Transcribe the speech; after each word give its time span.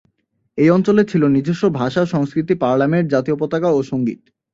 এই 0.57 0.69
অঞ্চলের 0.69 1.09
ছিলো 1.11 1.25
নিজস্ব 1.27 1.63
ভাষা, 1.79 2.01
সংস্কৃতি, 2.05 2.53
পার্লামেন্ট, 2.55 3.07
জাতীয় 3.09 3.35
পতাকা 3.39 3.69
ও 3.71 3.79
সংগীত। 3.83 4.21